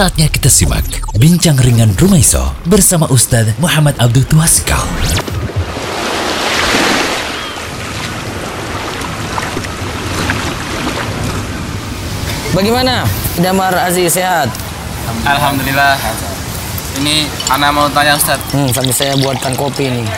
[0.00, 0.80] Saatnya kita simak
[1.12, 4.80] Bincang Ringan Rumaiso bersama Ustadz Muhammad Abdul Tuasikal.
[12.56, 13.04] Bagaimana?
[13.44, 14.48] Damar Aziz sehat?
[15.28, 16.00] Alhamdulillah.
[16.96, 20.08] Ini Ana mau tanya Ustadz, Hmm, sambil saya buatkan kopi nih.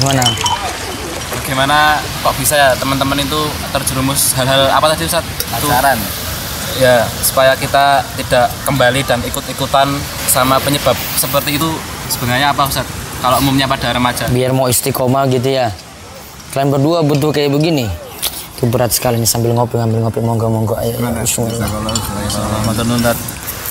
[0.00, 0.24] Gimana?
[1.36, 5.28] bagaimana kok bisa ya teman-teman itu terjerumus hal-hal apa tadi Ustadz?
[5.28, 6.25] Itu, pacaran
[6.80, 9.88] ya, supaya kita tidak kembali dan ikut-ikutan
[10.28, 11.68] sama penyebab seperti itu
[12.12, 12.88] sebenarnya apa Ustadz?
[13.20, 14.28] Kalau umumnya pada remaja.
[14.28, 15.72] Biar mau istiqomah gitu ya.
[16.52, 17.88] Kalian berdua butuh kayak begini.
[18.56, 20.96] Itu berat sekali nih sambil ngopi ngambil ngopi monggo monggo ayo.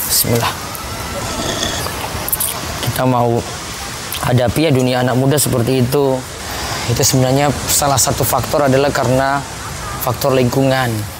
[0.05, 0.51] Bismillah.
[2.85, 3.41] Kita mau
[4.25, 6.17] hadapi ya dunia anak muda seperti itu.
[6.85, 9.41] Itu sebenarnya salah satu faktor adalah karena
[10.05, 11.14] faktor lingkungan.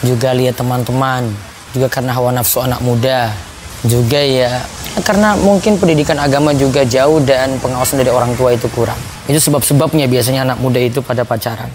[0.00, 1.28] Juga lihat teman-teman,
[1.76, 3.32] juga karena hawa nafsu anak muda.
[3.80, 4.60] Juga ya
[5.00, 8.98] karena mungkin pendidikan agama juga jauh dan pengawasan dari orang tua itu kurang.
[9.24, 11.72] Itu sebab-sebabnya biasanya anak muda itu pada pacaran.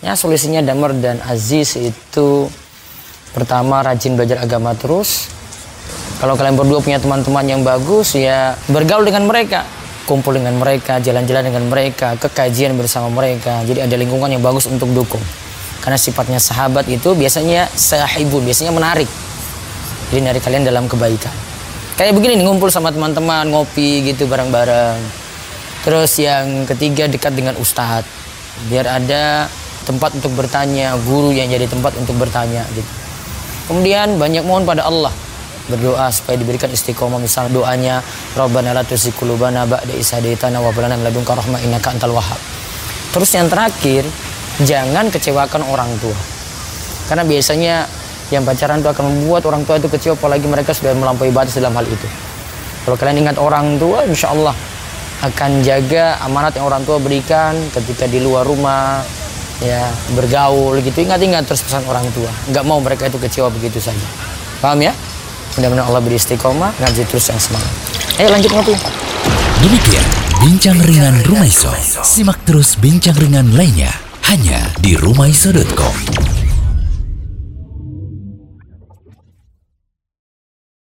[0.00, 2.48] Ya solusinya Damar dan Aziz itu
[3.36, 5.28] pertama rajin belajar agama terus,
[6.22, 9.66] kalau kalian berdua punya teman-teman yang bagus ya bergaul dengan mereka
[10.06, 14.70] kumpul dengan mereka jalan-jalan dengan mereka ke kajian bersama mereka jadi ada lingkungan yang bagus
[14.70, 15.18] untuk dukung
[15.82, 19.10] karena sifatnya sahabat itu biasanya sahibun biasanya menarik.
[20.14, 21.34] Jadi narik kalian dalam kebaikan.
[21.98, 25.02] Kayak begini nih ngumpul sama teman-teman ngopi gitu bareng-bareng.
[25.82, 28.06] Terus yang ketiga dekat dengan ustadz.
[28.70, 29.50] Biar ada
[29.82, 32.86] tempat untuk bertanya guru yang jadi tempat untuk bertanya gitu.
[33.66, 35.10] Kemudian banyak mohon pada Allah
[35.66, 37.18] berdoa supaya diberikan istiqomah.
[37.18, 38.02] Misal doanya
[38.38, 42.38] Rabbana la tuzigh ba'da idh hadaitana wa hab lana min ladunka rahmah innaka antal wahhab.
[43.12, 44.06] Terus yang terakhir,
[44.60, 46.16] jangan kecewakan orang tua.
[47.08, 47.88] Karena biasanya
[48.32, 51.72] yang pacaran itu akan membuat orang tua itu kecewa apalagi mereka sudah melampaui batas dalam
[51.76, 52.08] hal itu.
[52.82, 54.56] Kalau kalian ingat orang tua, insya Allah
[55.22, 59.04] akan jaga amanat yang orang tua berikan ketika di luar rumah,
[59.62, 59.86] ya
[60.18, 61.06] bergaul gitu.
[61.06, 62.28] Ingat-ingat terus pesan orang tua.
[62.50, 64.06] Nggak mau mereka itu kecewa begitu saja.
[64.58, 64.90] Paham ya?
[65.60, 67.72] Mudah-mudahan Allah beri istiqomah, ngaji terus yang semangat.
[68.18, 68.74] Ayo lanjut ngopi.
[69.62, 70.06] Demikian
[70.42, 71.70] Bincang Ringan Rumaiso.
[72.02, 76.31] Simak terus bincang ringan lainnya hanya di rumaiso.com.